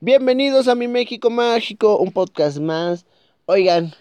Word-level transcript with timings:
Bienvenidos 0.00 0.68
a 0.68 0.74
mi 0.74 0.88
México 0.88 1.30
Mágico, 1.30 1.96
un 1.96 2.12
podcast 2.12 2.58
más. 2.58 3.06
Oigan, 3.46 3.94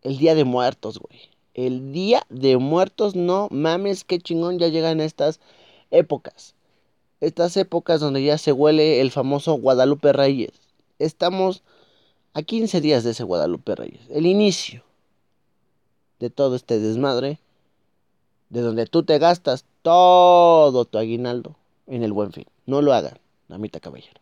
el 0.00 0.16
Día 0.16 0.34
de 0.34 0.44
Muertos, 0.44 0.98
güey. 0.98 1.20
El 1.52 1.92
Día 1.92 2.22
de 2.30 2.56
Muertos, 2.56 3.14
no 3.14 3.48
mames, 3.50 4.04
qué 4.04 4.18
chingón 4.18 4.58
ya 4.58 4.68
llegan 4.68 5.02
estas 5.02 5.38
épocas. 5.90 6.54
Estas 7.20 7.58
épocas 7.58 8.00
donde 8.00 8.24
ya 8.24 8.38
se 8.38 8.52
huele 8.52 9.02
el 9.02 9.10
famoso 9.10 9.52
Guadalupe 9.52 10.14
Reyes. 10.14 10.52
Estamos 10.98 11.62
a 12.32 12.40
15 12.40 12.80
días 12.80 13.04
de 13.04 13.10
ese 13.10 13.22
Guadalupe 13.22 13.74
Reyes. 13.74 14.00
El 14.08 14.24
inicio 14.24 14.82
de 16.20 16.30
todo 16.30 16.56
este 16.56 16.78
desmadre. 16.78 17.38
De 18.48 18.62
donde 18.62 18.86
tú 18.86 19.02
te 19.02 19.18
gastas 19.18 19.66
todo 19.82 20.86
tu 20.86 20.96
aguinaldo 20.96 21.54
en 21.86 22.02
el 22.02 22.14
buen 22.14 22.32
fin. 22.32 22.46
No 22.64 22.80
lo 22.80 22.94
hagan, 22.94 23.18
damita 23.48 23.78
caballero. 23.78 24.21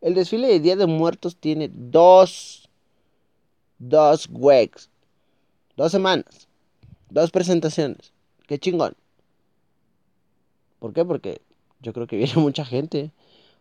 El 0.00 0.14
desfile 0.14 0.48
de 0.48 0.60
Día 0.60 0.76
de 0.76 0.86
Muertos 0.86 1.36
tiene 1.36 1.70
dos, 1.72 2.68
dos 3.78 4.28
weeks, 4.30 4.88
dos 5.76 5.92
semanas, 5.92 6.48
dos 7.10 7.30
presentaciones. 7.30 8.12
Qué 8.46 8.58
chingón. 8.58 8.96
¿Por 10.78 10.94
qué? 10.94 11.04
Porque 11.04 11.42
yo 11.80 11.92
creo 11.92 12.06
que 12.06 12.16
viene 12.16 12.32
mucha 12.36 12.64
gente. 12.64 13.12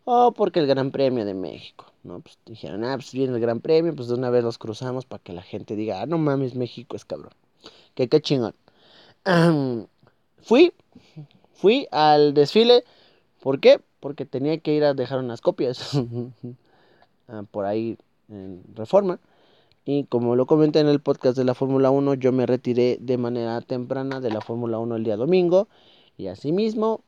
O 0.06 0.32
porque 0.32 0.60
el 0.60 0.68
Gran 0.68 0.92
Premio 0.92 1.26
de 1.26 1.34
México. 1.34 1.90
¿no? 2.04 2.22
Pues 2.22 2.38
dijeron, 2.46 2.84
ah, 2.84 2.96
pues 2.96 3.12
viene 3.12 3.34
el 3.34 3.42
Gran 3.42 3.60
Premio, 3.60 3.96
pues 3.96 4.08
de 4.08 4.16
una 4.16 4.30
vez 4.30 4.44
los 4.44 4.58
cruzamos 4.58 5.06
para 5.06 5.22
que 5.22 5.34
la 5.34 5.42
gente 5.42 5.76
diga, 5.76 6.02
ah, 6.02 6.06
no 6.06 6.18
mames, 6.18 6.56
México 6.56 6.96
es 6.96 7.06
cabrón. 7.06 7.34
Que 7.96 8.08
qué 8.08 8.22
chingón. 8.22 8.56
fui, 10.42 10.74
fui 11.54 11.88
al 11.92 12.34
desfile. 12.34 12.84
¿Por 13.42 13.60
qué? 13.60 13.82
Porque 14.00 14.26
tenía 14.26 14.58
que 14.60 14.74
ir 14.74 14.84
a 14.84 14.94
dejar 14.94 15.20
unas 15.20 15.42
copias 15.42 15.92
ah, 17.28 17.44
por 17.52 17.66
ahí 17.66 17.98
en 18.30 18.64
reforma. 18.76 19.20
Y 19.86 20.04
como 20.06 20.36
lo 20.36 20.46
comenté 20.46 20.80
en 20.80 20.88
el 20.88 21.00
podcast 21.00 21.38
de 21.38 21.44
la 21.44 21.56
Fórmula 21.56 21.90
1, 21.90 22.14
yo 22.16 22.32
me 22.32 22.46
retiré 22.46 22.98
de 23.02 23.18
manera 23.18 23.60
temprana 23.62 24.20
de 24.20 24.30
la 24.30 24.42
Fórmula 24.42 24.78
1 24.78 24.96
el 24.96 25.04
día 25.04 25.18
domingo. 25.18 25.68
Y 26.18 26.28
asimismo 26.28 27.02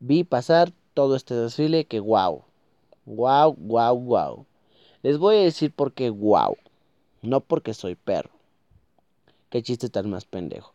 vi 0.00 0.24
pasar 0.24 0.72
todo 0.94 1.16
este 1.16 1.34
desfile 1.34 1.84
que 1.84 2.00
wow. 2.00 2.42
Wow, 3.04 3.56
wow, 3.58 3.98
wow. 3.98 4.46
Les 5.02 5.18
voy 5.18 5.36
a 5.36 5.40
decir 5.40 5.72
por 5.72 5.92
qué 5.92 6.10
wow. 6.10 6.56
No 7.22 7.40
porque 7.40 7.74
soy 7.74 7.94
perro. 7.94 8.30
Qué 9.50 9.62
chiste 9.62 9.88
tan 9.88 10.10
más 10.10 10.24
pendejo. 10.24 10.72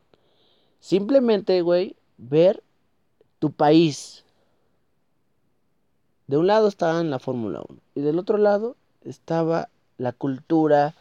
Simplemente, 0.80 1.62
güey, 1.62 1.96
ver 2.18 2.64
tu 3.40 3.52
país. 3.52 4.23
De 6.28 6.38
un 6.38 6.48
lado 6.48 6.68
estaba 6.68 7.02
en 7.02 7.10
la 7.10 7.20
Fórmula 7.20 7.62
1 7.68 7.80
y 7.96 8.02
del 8.02 8.20
otro 8.20 8.38
lado 8.38 8.76
estaba 9.04 9.70
la 9.98 10.12
cultura 10.12 10.96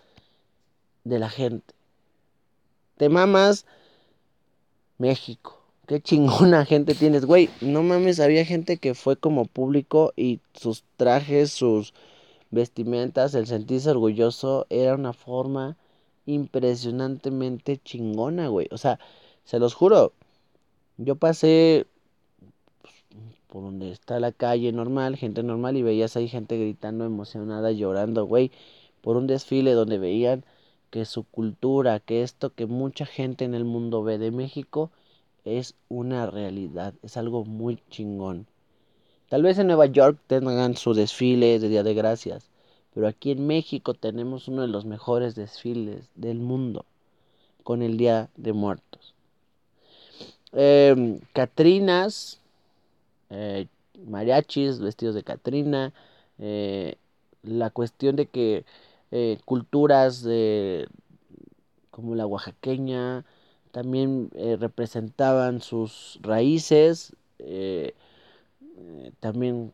de 1.05 1.19
la 1.19 1.29
gente. 1.29 1.75
Te 2.97 3.09
mamas 3.09 3.67
México. 4.99 5.59
Qué 5.87 6.01
chingona 6.01 6.65
gente 6.67 6.95
tienes, 6.95 7.25
güey. 7.25 7.51
No 7.61 7.83
mames, 7.83 8.21
había 8.21 8.45
gente 8.45 8.77
que 8.77 8.95
fue 8.95 9.17
como 9.17 9.45
público 9.45 10.13
y 10.17 10.41
sus 10.55 10.85
trajes, 10.97 11.51
sus 11.51 11.95
vestimentas, 12.51 13.35
el 13.35 13.47
sentirse 13.47 13.91
orgulloso 13.91 14.67
era 14.71 14.95
una 14.95 15.13
forma 15.13 15.77
impresionantemente 16.27 17.79
chingona, 17.79 18.49
güey. 18.49 18.69
O 18.71 18.79
sea, 18.79 19.01
se 19.45 19.59
los 19.59 19.75
juro. 19.75 20.13
Yo 20.99 21.17
pasé 21.17 21.87
por 23.53 23.65
donde 23.65 23.93
está 23.93 24.19
la 24.19 24.33
calle 24.33 24.73
normal, 24.73 25.17
gente 25.17 25.43
normal, 25.43 25.77
y 25.77 25.83
veías 25.83 26.17
ahí 26.17 26.27
gente 26.27 26.57
gritando, 26.59 27.05
emocionada, 27.05 27.71
llorando, 27.71 28.25
güey, 28.25 28.51
por 29.03 29.19
un 29.19 29.27
desfile 29.27 29.73
donde 29.73 29.99
veían 29.99 30.43
que 30.89 31.05
su 31.05 31.25
cultura, 31.25 32.01
que 32.01 32.23
esto 32.23 32.55
que 32.55 32.65
mucha 32.65 33.05
gente 33.05 33.45
en 33.45 33.55
el 33.55 33.67
mundo 33.67 34.03
ve 34.03 34.17
de 34.17 34.31
México, 34.31 34.91
es 35.45 35.75
una 35.91 36.27
realidad, 36.27 36.95
es 37.03 37.19
algo 37.19 37.45
muy 37.45 37.79
chingón. 37.91 38.47
Tal 39.29 39.43
vez 39.43 39.59
en 39.59 39.67
Nueva 39.67 39.85
York 39.85 40.19
tengan 40.29 40.75
su 40.75 40.95
desfile 40.95 41.59
de 41.59 41.69
Día 41.69 41.83
de 41.83 41.93
Gracias, 41.93 42.49
pero 42.95 43.07
aquí 43.07 43.33
en 43.33 43.47
México 43.47 43.93
tenemos 43.93 44.49
uno 44.49 44.63
de 44.63 44.69
los 44.69 44.87
mejores 44.87 45.35
desfiles 45.35 46.09
del 46.15 46.39
mundo 46.39 46.87
con 47.65 47.83
el 47.83 47.99
Día 47.99 48.31
de 48.35 48.55
Muertos. 48.55 49.13
Eh, 50.53 51.21
Catrinas, 51.35 52.39
eh, 53.33 53.67
mariachis 54.07 54.79
vestidos 54.79 55.15
de 55.15 55.23
Catrina, 55.25 55.93
eh, 56.39 56.97
la 57.43 57.71
cuestión 57.71 58.15
de 58.17 58.27
que 58.27 58.65
eh, 59.11 59.39
culturas 59.47 60.27
como 61.91 62.15
la 62.15 62.27
oaxaqueña, 62.27 63.25
también 63.73 64.31
representaban 64.59 65.61
sus 65.63 66.19
raíces, 66.23 67.15
también 69.21 69.73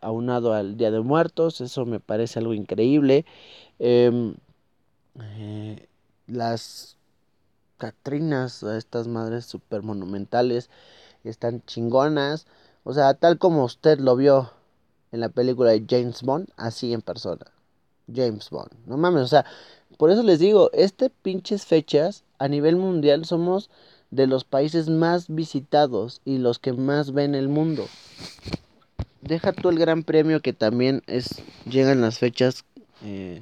aunado 0.00 0.52
al 0.54 0.76
Día 0.76 0.90
de 0.90 1.00
Muertos, 1.00 1.60
eso 1.60 1.86
me 1.86 2.00
parece 2.00 2.38
algo 2.38 2.54
increíble. 2.54 3.24
Em, 3.78 4.34
las 6.26 6.96
Catrinas, 7.78 8.62
estas 8.62 9.08
madres 9.08 9.44
super 9.46 9.82
monumentales, 9.82 10.70
están 11.28 11.62
chingonas, 11.66 12.46
o 12.84 12.92
sea, 12.92 13.14
tal 13.14 13.38
como 13.38 13.64
usted 13.64 13.98
lo 13.98 14.16
vio 14.16 14.50
en 15.12 15.20
la 15.20 15.28
película 15.28 15.70
de 15.70 15.84
James 15.88 16.22
Bond, 16.22 16.48
así 16.56 16.92
en 16.92 17.02
persona. 17.02 17.46
James 18.12 18.50
Bond, 18.50 18.70
no 18.86 18.96
mames, 18.96 19.22
o 19.22 19.28
sea, 19.28 19.46
por 19.96 20.10
eso 20.10 20.22
les 20.22 20.38
digo, 20.38 20.70
este 20.72 21.10
pinches 21.10 21.64
fechas 21.64 22.24
a 22.38 22.48
nivel 22.48 22.76
mundial 22.76 23.24
somos 23.24 23.70
de 24.10 24.26
los 24.26 24.44
países 24.44 24.88
más 24.88 25.28
visitados 25.28 26.20
y 26.24 26.38
los 26.38 26.58
que 26.58 26.72
más 26.72 27.12
ven 27.12 27.34
el 27.34 27.48
mundo. 27.48 27.86
Deja 29.22 29.52
tú 29.52 29.70
el 29.70 29.78
Gran 29.78 30.02
Premio 30.02 30.40
que 30.40 30.52
también 30.52 31.02
es 31.06 31.42
llegan 31.68 32.00
las 32.00 32.18
fechas 32.18 32.64
eh, 33.02 33.40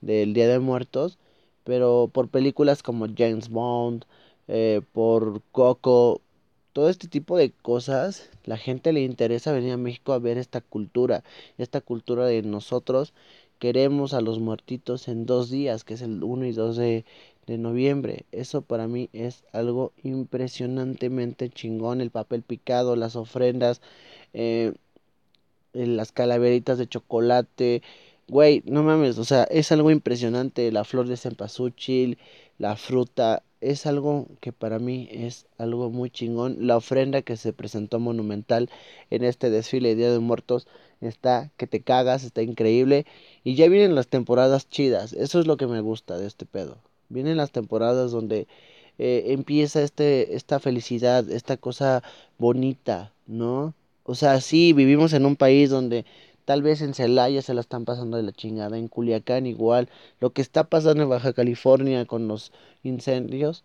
del 0.00 0.34
Día 0.34 0.48
de 0.48 0.58
Muertos, 0.58 1.18
pero 1.64 2.10
por 2.12 2.28
películas 2.28 2.82
como 2.82 3.06
James 3.16 3.48
Bond, 3.48 4.04
eh, 4.48 4.82
por 4.92 5.42
Coco, 5.52 6.20
todo 6.72 6.88
este 6.88 7.08
tipo 7.08 7.36
de 7.36 7.50
cosas, 7.50 8.30
la 8.44 8.56
gente 8.56 8.92
le 8.92 9.02
interesa 9.02 9.52
venir 9.52 9.72
a 9.72 9.76
México 9.76 10.12
a 10.12 10.18
ver 10.18 10.38
esta 10.38 10.60
cultura, 10.60 11.24
esta 11.58 11.80
cultura 11.80 12.26
de 12.26 12.42
nosotros 12.42 13.12
queremos 13.60 14.14
a 14.14 14.20
los 14.22 14.40
muertitos 14.40 15.06
en 15.06 15.26
dos 15.26 15.50
días, 15.50 15.84
que 15.84 15.94
es 15.94 16.02
el 16.02 16.24
1 16.24 16.46
y 16.46 16.52
2 16.52 16.76
de, 16.76 17.04
de 17.46 17.58
noviembre. 17.58 18.24
Eso 18.32 18.62
para 18.62 18.88
mí 18.88 19.08
es 19.12 19.44
algo 19.52 19.92
impresionantemente 20.02 21.50
chingón. 21.50 22.00
El 22.00 22.10
papel 22.10 22.42
picado, 22.42 22.96
las 22.96 23.16
ofrendas, 23.16 23.82
eh, 24.32 24.72
las 25.74 26.12
calaveritas 26.12 26.78
de 26.78 26.88
chocolate. 26.88 27.82
Güey, 28.28 28.62
no 28.66 28.82
mames, 28.82 29.18
o 29.18 29.24
sea, 29.24 29.44
es 29.44 29.72
algo 29.72 29.90
impresionante. 29.90 30.72
La 30.72 30.84
flor 30.84 31.06
de 31.08 31.16
cempasúchil, 31.16 32.18
la 32.60 32.76
fruta, 32.76 33.42
es 33.62 33.86
algo 33.86 34.26
que 34.40 34.52
para 34.52 34.78
mí 34.78 35.08
es 35.10 35.46
algo 35.56 35.88
muy 35.88 36.10
chingón. 36.10 36.66
La 36.66 36.76
ofrenda 36.76 37.22
que 37.22 37.38
se 37.38 37.54
presentó 37.54 37.98
monumental 37.98 38.68
en 39.08 39.24
este 39.24 39.48
desfile 39.48 39.88
de 39.90 39.94
Día 39.94 40.12
de 40.12 40.18
Muertos 40.18 40.66
está 41.00 41.50
que 41.56 41.66
te 41.66 41.80
cagas, 41.80 42.22
está 42.22 42.42
increíble. 42.42 43.06
Y 43.44 43.54
ya 43.54 43.66
vienen 43.68 43.94
las 43.94 44.08
temporadas 44.08 44.68
chidas. 44.68 45.14
Eso 45.14 45.40
es 45.40 45.46
lo 45.46 45.56
que 45.56 45.66
me 45.66 45.80
gusta 45.80 46.18
de 46.18 46.26
este 46.26 46.44
pedo. 46.44 46.76
Vienen 47.08 47.38
las 47.38 47.50
temporadas 47.50 48.10
donde 48.10 48.46
eh, 48.98 49.24
empieza 49.28 49.82
este, 49.82 50.36
esta 50.36 50.60
felicidad, 50.60 51.30
esta 51.30 51.56
cosa 51.56 52.02
bonita, 52.36 53.14
¿no? 53.26 53.72
O 54.04 54.14
sea, 54.14 54.38
sí, 54.42 54.74
vivimos 54.74 55.14
en 55.14 55.24
un 55.24 55.36
país 55.36 55.70
donde 55.70 56.04
tal 56.44 56.62
vez 56.62 56.82
en 56.82 56.94
Celaya 56.94 57.42
se 57.42 57.54
la 57.54 57.60
están 57.60 57.84
pasando 57.84 58.16
de 58.16 58.22
la 58.22 58.32
chingada, 58.32 58.78
en 58.78 58.88
Culiacán 58.88 59.46
igual, 59.46 59.88
lo 60.20 60.30
que 60.30 60.42
está 60.42 60.64
pasando 60.64 61.02
en 61.02 61.08
Baja 61.08 61.32
California 61.32 62.06
con 62.06 62.28
los 62.28 62.52
incendios, 62.82 63.64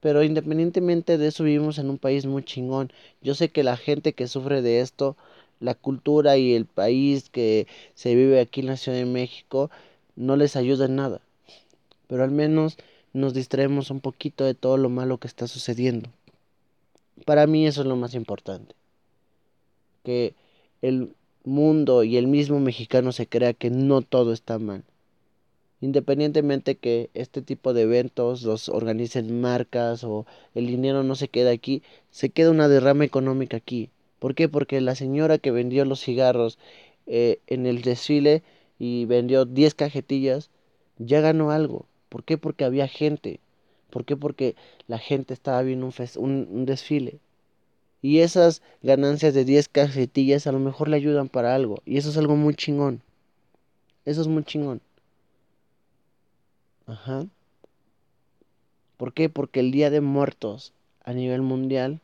pero 0.00 0.22
independientemente 0.24 1.18
de 1.18 1.28
eso 1.28 1.44
vivimos 1.44 1.78
en 1.78 1.90
un 1.90 1.98
país 1.98 2.26
muy 2.26 2.44
chingón. 2.44 2.92
Yo 3.22 3.34
sé 3.34 3.50
que 3.50 3.62
la 3.62 3.76
gente 3.76 4.14
que 4.14 4.28
sufre 4.28 4.62
de 4.62 4.80
esto, 4.80 5.16
la 5.60 5.74
cultura 5.74 6.36
y 6.36 6.54
el 6.54 6.66
país 6.66 7.30
que 7.30 7.66
se 7.94 8.14
vive 8.14 8.40
aquí 8.40 8.60
en 8.60 8.66
la 8.66 8.76
Ciudad 8.76 8.98
de 8.98 9.04
México, 9.04 9.70
no 10.16 10.36
les 10.36 10.56
ayuda 10.56 10.86
en 10.86 10.96
nada 10.96 11.20
pero 12.12 12.24
al 12.24 12.30
menos 12.30 12.76
nos 13.14 13.32
distraemos 13.32 13.90
un 13.90 14.00
poquito 14.00 14.44
de 14.44 14.52
todo 14.52 14.76
lo 14.76 14.90
malo 14.90 15.16
que 15.16 15.26
está 15.26 15.48
sucediendo. 15.48 16.10
Para 17.24 17.46
mí 17.46 17.66
eso 17.66 17.80
es 17.80 17.86
lo 17.86 17.96
más 17.96 18.12
importante. 18.12 18.74
Que 20.04 20.34
el 20.82 21.14
mundo 21.44 22.04
y 22.04 22.16
el 22.16 22.26
mismo 22.26 22.60
mexicano 22.60 23.12
se 23.12 23.26
crea 23.26 23.52
que 23.52 23.70
no 23.70 24.02
todo 24.02 24.32
está 24.32 24.58
mal. 24.58 24.84
Independientemente 25.80 26.76
que 26.76 27.10
este 27.14 27.42
tipo 27.42 27.74
de 27.74 27.82
eventos 27.82 28.42
los 28.42 28.68
organicen 28.68 29.40
marcas 29.40 30.04
o 30.04 30.26
el 30.54 30.68
dinero 30.68 31.02
no 31.02 31.16
se 31.16 31.28
queda 31.28 31.50
aquí, 31.50 31.82
se 32.10 32.30
queda 32.30 32.52
una 32.52 32.68
derrama 32.68 33.04
económica 33.04 33.56
aquí. 33.56 33.90
¿Por 34.20 34.36
qué? 34.36 34.48
Porque 34.48 34.80
la 34.80 34.94
señora 34.94 35.38
que 35.38 35.50
vendió 35.50 35.84
los 35.84 36.00
cigarros 36.00 36.56
eh, 37.06 37.40
en 37.48 37.66
el 37.66 37.82
desfile 37.82 38.44
y 38.78 39.06
vendió 39.06 39.44
10 39.44 39.74
cajetillas, 39.74 40.50
ya 40.98 41.20
ganó 41.20 41.50
algo. 41.50 41.86
¿Por 42.08 42.22
qué? 42.22 42.38
Porque 42.38 42.64
había 42.64 42.86
gente. 42.86 43.40
¿Por 43.90 44.04
qué? 44.04 44.16
Porque 44.16 44.54
la 44.86 44.98
gente 44.98 45.34
estaba 45.34 45.62
viendo 45.62 45.86
un, 46.16 46.46
un, 46.50 46.66
desfile. 46.66 47.18
Y 48.02 48.18
esas 48.18 48.62
ganancias 48.82 49.32
de 49.32 49.44
10 49.44 49.68
cajetillas 49.68 50.46
a 50.46 50.52
lo 50.52 50.58
mejor 50.58 50.88
le 50.88 50.96
ayudan 50.96 51.28
para 51.28 51.54
algo. 51.54 51.80
Y 51.86 51.98
eso 51.98 52.10
es 52.10 52.16
algo 52.18 52.36
muy 52.36 52.54
chingón. 52.54 53.00
Eso 54.04 54.20
es 54.20 54.26
muy 54.28 54.44
chingón. 54.44 54.80
Ajá. 56.86 57.26
¿Por 58.96 59.14
qué? 59.14 59.28
Porque 59.28 59.60
el 59.60 59.70
Día 59.70 59.90
de 59.90 60.00
Muertos 60.00 60.72
a 61.04 61.12
nivel 61.12 61.42
mundial 61.42 62.00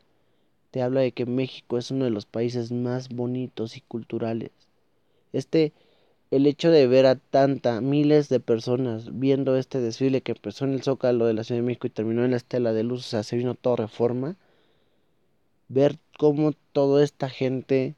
te 0.71 0.81
habla 0.81 1.01
de 1.01 1.11
que 1.11 1.25
México 1.25 1.77
es 1.77 1.91
uno 1.91 2.05
de 2.05 2.11
los 2.11 2.25
países 2.25 2.71
más 2.71 3.09
bonitos 3.09 3.77
y 3.77 3.81
culturales. 3.81 4.51
Este, 5.33 5.73
el 6.31 6.45
hecho 6.47 6.71
de 6.71 6.87
ver 6.87 7.05
a 7.05 7.15
tanta, 7.15 7.81
miles 7.81 8.29
de 8.29 8.39
personas 8.39 9.19
viendo 9.19 9.57
este 9.57 9.79
desfile 9.81 10.21
que 10.21 10.33
empezó 10.33 10.65
en 10.65 10.73
el 10.73 10.83
Zócalo 10.83 11.25
de 11.25 11.33
la 11.33 11.43
Ciudad 11.43 11.61
de 11.61 11.67
México 11.67 11.87
y 11.87 11.91
terminó 11.91 12.23
en 12.23 12.31
la 12.31 12.37
Estela 12.37 12.73
de 12.73 12.83
Luz, 12.83 12.99
o 12.99 13.09
sea, 13.09 13.23
se 13.23 13.35
vino 13.35 13.55
todo 13.55 13.77
reforma, 13.77 14.35
ver 15.69 15.97
cómo 16.17 16.53
toda 16.73 17.03
esta 17.03 17.29
gente 17.29 17.95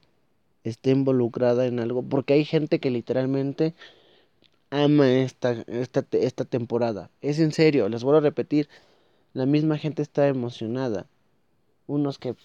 esté 0.64 0.92
involucrada 0.92 1.66
en 1.66 1.80
algo, 1.80 2.04
porque 2.04 2.34
hay 2.34 2.46
gente 2.46 2.80
que 2.80 2.92
literalmente 2.92 3.74
ama 4.70 5.12
esta, 5.12 5.54
esta, 5.68 6.06
esta 6.12 6.46
temporada. 6.46 7.10
Es 7.22 7.40
en 7.40 7.52
serio, 7.52 7.90
les 7.90 8.04
vuelvo 8.04 8.20
a 8.20 8.22
repetir, 8.22 8.70
la 9.34 9.46
misma 9.46 9.78
gente 9.78 10.02
está 10.02 10.28
emocionada. 10.28 11.08
Unos 11.88 12.20
que, 12.20 12.36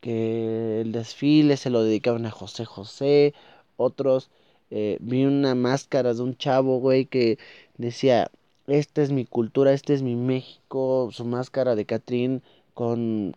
que 0.00 0.80
el 0.82 0.92
desfile 0.92 1.56
se 1.56 1.70
lo 1.70 1.82
dedicaban 1.82 2.26
a 2.26 2.30
José 2.30 2.64
José, 2.64 3.34
otros 3.76 4.30
eh, 4.70 4.98
vi 5.00 5.24
una 5.24 5.54
máscara 5.54 6.14
de 6.14 6.22
un 6.22 6.36
chavo, 6.36 6.78
güey, 6.80 7.06
que 7.06 7.38
decía, 7.76 8.30
esta 8.66 9.02
es 9.02 9.10
mi 9.10 9.24
cultura, 9.24 9.72
este 9.72 9.94
es 9.94 10.02
mi 10.02 10.16
México, 10.16 11.10
su 11.12 11.24
máscara 11.24 11.74
de 11.74 11.86
Catrín 11.86 12.42
con 12.74 13.36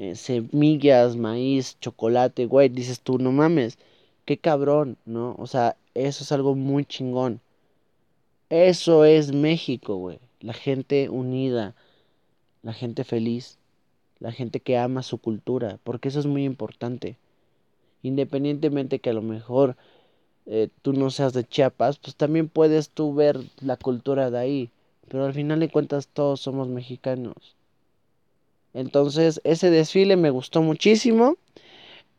eh, 0.00 0.14
semillas, 0.16 1.16
maíz, 1.16 1.76
chocolate, 1.78 2.46
güey, 2.46 2.70
dices 2.70 3.00
tú, 3.02 3.18
no 3.18 3.32
mames, 3.32 3.76
qué 4.24 4.38
cabrón, 4.38 4.96
¿no? 5.04 5.36
O 5.38 5.46
sea, 5.46 5.76
eso 5.94 6.24
es 6.24 6.32
algo 6.32 6.54
muy 6.54 6.86
chingón. 6.86 7.40
Eso 8.48 9.04
es 9.04 9.32
México, 9.34 9.96
güey. 9.96 10.18
La 10.40 10.54
gente 10.54 11.10
unida, 11.10 11.74
la 12.62 12.72
gente 12.72 13.04
feliz, 13.04 13.58
la 14.20 14.32
gente 14.32 14.60
que 14.60 14.78
ama 14.78 15.02
su 15.02 15.18
cultura, 15.18 15.78
porque 15.84 16.08
eso 16.08 16.20
es 16.20 16.26
muy 16.26 16.44
importante. 16.44 17.18
Independientemente 18.02 19.00
que 19.00 19.10
a 19.10 19.14
lo 19.14 19.22
mejor 19.22 19.76
eh, 20.46 20.68
tú 20.82 20.94
no 20.94 21.10
seas 21.10 21.34
de 21.34 21.44
Chiapas, 21.44 21.98
pues 21.98 22.16
también 22.16 22.48
puedes 22.48 22.88
tú 22.90 23.14
ver 23.14 23.38
la 23.60 23.76
cultura 23.76 24.30
de 24.30 24.38
ahí. 24.38 24.70
Pero 25.08 25.26
al 25.26 25.34
final 25.34 25.60
de 25.60 25.68
cuentas 25.70 26.08
todos 26.08 26.40
somos 26.40 26.68
mexicanos. 26.68 27.59
Entonces 28.74 29.40
ese 29.44 29.70
desfile 29.70 30.16
me 30.16 30.30
gustó 30.30 30.62
muchísimo. 30.62 31.36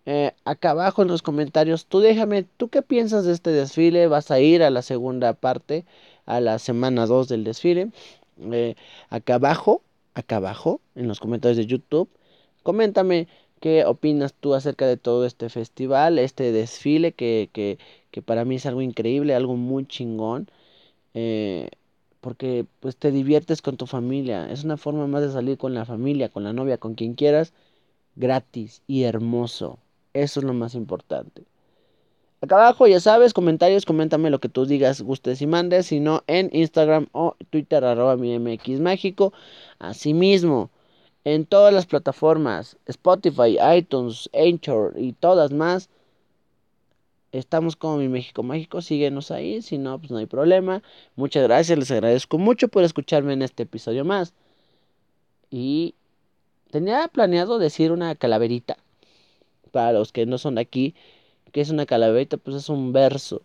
Eh, 0.06 0.33
acá 0.45 0.71
abajo 0.71 1.03
en 1.03 1.09
los 1.09 1.21
comentarios, 1.21 1.86
tú 1.86 2.00
déjame, 2.00 2.44
¿tú 2.44 2.69
qué 2.69 2.81
piensas 2.81 3.25
de 3.25 3.33
este 3.33 3.51
desfile? 3.51 4.07
¿Vas 4.07 4.31
a 4.31 4.39
ir 4.39 4.63
a 4.63 4.69
la 4.71 4.81
segunda 4.81 5.33
parte, 5.33 5.86
a 6.25 6.39
la 6.42 6.59
semana 6.59 7.06
2 7.06 7.27
del 7.27 7.44
desfile? 7.44 7.92
Eh, 8.51 8.75
acá 9.09 9.36
abajo, 9.36 9.83
acá 10.15 10.38
abajo, 10.38 10.81
en 10.95 11.07
los 11.07 11.19
comentarios 11.19 11.57
de 11.57 11.68
YouTube, 11.68 12.09
coméntame 12.63 13.27
qué 13.59 13.86
opinas 13.86 14.33
tú 14.33 14.56
acerca 14.56 14.88
de 14.88 14.97
todo 14.97 15.25
este 15.25 15.50
festival, 15.50 16.18
este 16.19 16.51
desfile 16.51 17.12
que, 17.13 17.50
que, 17.54 17.77
que 18.12 18.21
para 18.24 18.44
mí 18.45 18.56
es 18.56 18.65
algo 18.65 18.81
increíble, 18.81 19.36
algo 19.36 19.56
muy 19.56 19.86
chingón. 19.86 20.50
Eh, 21.13 21.69
porque 22.21 22.65
pues 22.79 22.95
te 22.95 23.12
diviertes 23.12 23.62
con 23.62 23.77
tu 23.77 23.88
familia. 23.88 24.50
Es 24.51 24.63
una 24.63 24.77
forma 24.77 25.07
más 25.07 25.23
de 25.23 25.31
salir 25.31 25.57
con 25.57 25.73
la 25.73 25.85
familia, 25.85 26.29
con 26.29 26.44
la 26.44 26.53
novia, 26.53 26.77
con 26.77 26.95
quien 26.95 27.15
quieras, 27.15 27.53
gratis 28.15 28.81
y 28.88 29.03
hermoso. 29.03 29.79
Eso 30.13 30.39
es 30.39 30.45
lo 30.45 30.53
más 30.53 30.75
importante. 30.75 31.44
Acá 32.41 32.56
abajo, 32.56 32.88
ya 32.88 33.00
sabes, 33.00 33.33
comentarios, 33.33 33.85
coméntame 33.85 34.31
lo 34.31 34.39
que 34.39 34.50
tú 34.50 34.65
digas, 34.65 35.01
gustes 35.01 35.41
y 35.44 35.47
mandes, 35.47 35.88
si 35.88 36.00
no 36.00 36.23
en 36.25 36.50
Instagram 36.53 37.07
o 37.12 37.35
Twitter, 37.51 37.83
arroba 37.83 38.18
mi 38.18 38.33
MX 38.33 38.79
Mágico. 38.79 39.31
Asimismo, 39.77 40.71
en 41.23 41.45
todas 41.45 41.71
las 41.73 41.85
plataformas, 41.85 42.77
Spotify, 42.88 43.57
iTunes, 43.77 44.27
Anchor 44.33 44.94
y 44.97 45.13
todas 45.13 45.51
más, 45.51 45.89
Estamos 47.31 47.75
como 47.78 47.98
mi 47.98 48.10
México 48.10 48.44
Mágico, 48.44 48.81
síguenos 48.81 49.31
ahí, 49.31 49.62
si 49.62 49.78
no, 49.78 50.00
pues 50.00 50.12
no 50.12 50.18
hay 50.18 50.25
problema. 50.25 50.83
Muchas 51.16 51.44
gracias, 51.44 51.78
les 51.80 51.92
agradezco 51.92 52.38
mucho 52.38 52.68
por 52.68 52.83
escucharme 52.83 53.33
en 53.33 53.42
este 53.42 53.63
episodio 53.63 54.04
más. 54.04 54.33
Y 55.50 55.95
tenía 56.72 57.07
planeado 57.07 57.60
decir 57.60 57.92
una 57.92 58.16
calaverita, 58.16 58.78
para 59.72 59.94
los 59.94 60.12
que 60.12 60.25
no 60.25 60.38
son 60.38 60.57
aquí, 60.57 60.95
que 61.51 61.62
es 61.62 61.69
una 61.69 61.86
calaverita, 61.86 62.38
pues 62.38 62.57
es 62.57 62.69
un 62.69 62.94
verso, 62.94 63.42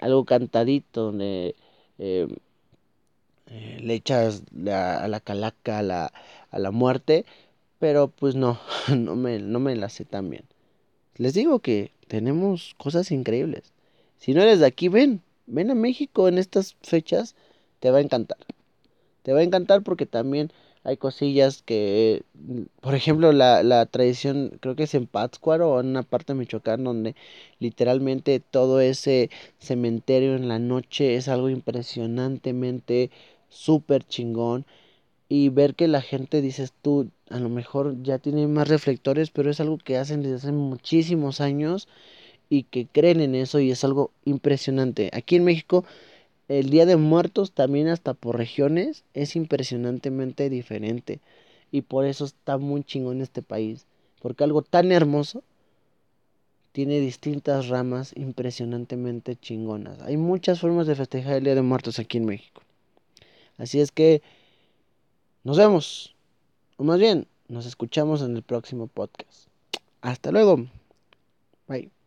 algo 0.00 0.24
cantadito, 0.24 1.04
donde 1.04 1.56
eh, 1.98 2.28
eh, 3.46 3.78
le 3.82 3.94
echas 3.94 4.42
a 4.66 5.08
la 5.08 5.20
calaca, 5.20 5.78
a 5.78 5.82
la, 5.82 6.12
a 6.50 6.58
la 6.58 6.70
muerte, 6.70 7.24
pero 7.78 8.08
pues 8.08 8.34
no, 8.34 8.58
no 8.96 9.16
me, 9.16 9.38
no 9.38 9.60
me 9.60 9.76
la 9.76 9.88
sé 9.88 10.04
tan 10.04 10.30
bien. 10.30 10.44
Les 11.16 11.34
digo 11.34 11.58
que 11.60 11.92
tenemos 12.12 12.74
cosas 12.76 13.10
increíbles. 13.10 13.72
Si 14.18 14.34
no 14.34 14.42
eres 14.42 14.60
de 14.60 14.66
aquí, 14.66 14.88
ven, 14.88 15.22
ven 15.46 15.70
a 15.70 15.74
México 15.74 16.28
en 16.28 16.36
estas 16.36 16.76
fechas, 16.82 17.34
te 17.80 17.90
va 17.90 17.96
a 17.96 18.00
encantar. 18.02 18.36
Te 19.22 19.32
va 19.32 19.40
a 19.40 19.44
encantar 19.44 19.80
porque 19.82 20.04
también 20.04 20.52
hay 20.84 20.98
cosillas 20.98 21.62
que, 21.62 22.24
por 22.82 22.94
ejemplo, 22.94 23.32
la, 23.32 23.62
la 23.62 23.86
tradición, 23.86 24.58
creo 24.60 24.76
que 24.76 24.82
es 24.82 24.94
en 24.94 25.06
Pátzcuaro 25.06 25.70
o 25.70 25.80
en 25.80 25.86
una 25.86 26.02
parte 26.02 26.34
de 26.34 26.38
Michoacán, 26.38 26.84
donde 26.84 27.16
literalmente 27.60 28.40
todo 28.40 28.80
ese 28.82 29.30
cementerio 29.58 30.36
en 30.36 30.48
la 30.48 30.58
noche 30.58 31.14
es 31.14 31.28
algo 31.28 31.48
impresionantemente 31.48 33.10
súper 33.48 34.04
chingón. 34.04 34.66
Y 35.34 35.48
ver 35.48 35.74
que 35.74 35.88
la 35.88 36.02
gente, 36.02 36.42
dices 36.42 36.74
tú, 36.82 37.08
a 37.30 37.38
lo 37.38 37.48
mejor 37.48 38.02
ya 38.02 38.18
tiene 38.18 38.46
más 38.48 38.68
reflectores, 38.68 39.30
pero 39.30 39.50
es 39.50 39.60
algo 39.60 39.78
que 39.78 39.96
hacen 39.96 40.20
desde 40.20 40.34
hace 40.34 40.52
muchísimos 40.52 41.40
años 41.40 41.88
y 42.50 42.64
que 42.64 42.86
creen 42.86 43.22
en 43.22 43.34
eso 43.34 43.58
y 43.58 43.70
es 43.70 43.82
algo 43.82 44.10
impresionante. 44.26 45.08
Aquí 45.14 45.36
en 45.36 45.44
México, 45.44 45.86
el 46.48 46.68
Día 46.68 46.84
de 46.84 46.96
Muertos 46.98 47.52
también 47.52 47.88
hasta 47.88 48.12
por 48.12 48.36
regiones 48.36 49.04
es 49.14 49.34
impresionantemente 49.34 50.50
diferente 50.50 51.20
y 51.70 51.80
por 51.80 52.04
eso 52.04 52.26
está 52.26 52.58
muy 52.58 52.84
chingón 52.84 53.22
este 53.22 53.40
país, 53.40 53.86
porque 54.20 54.44
algo 54.44 54.60
tan 54.60 54.92
hermoso 54.92 55.42
tiene 56.72 57.00
distintas 57.00 57.68
ramas 57.68 58.12
impresionantemente 58.18 59.36
chingonas. 59.36 59.98
Hay 60.02 60.18
muchas 60.18 60.60
formas 60.60 60.86
de 60.86 60.94
festejar 60.94 61.36
el 61.36 61.44
Día 61.44 61.54
de 61.54 61.62
Muertos 61.62 61.98
aquí 61.98 62.18
en 62.18 62.26
México. 62.26 62.60
Así 63.56 63.80
es 63.80 63.92
que 63.92 64.20
nos 65.44 65.58
vemos. 65.58 66.14
O 66.76 66.84
más 66.84 66.98
bien, 66.98 67.26
nos 67.48 67.66
escuchamos 67.66 68.22
en 68.22 68.36
el 68.36 68.42
próximo 68.42 68.86
podcast. 68.86 69.48
Hasta 70.00 70.32
luego. 70.32 70.66
Bye. 71.68 72.01